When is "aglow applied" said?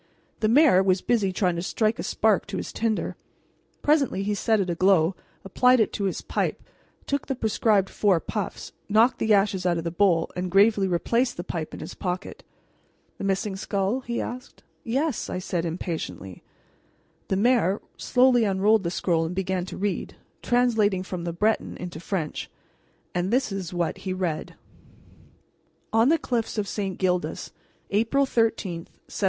4.67-5.79